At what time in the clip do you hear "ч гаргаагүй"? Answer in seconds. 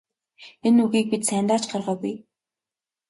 1.61-2.13